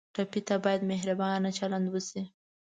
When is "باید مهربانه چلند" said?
0.63-1.85